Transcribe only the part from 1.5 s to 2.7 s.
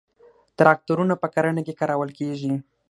کې کارول کیږي